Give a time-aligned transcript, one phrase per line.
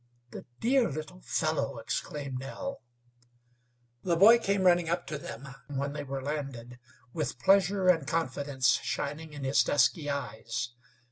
[0.31, 2.81] "The dear little fellow!" exclaimed Nell.
[4.01, 6.79] The boy came running up to them, when they were landed,
[7.13, 10.71] with pleasure and confidence shining in his dusky eyes.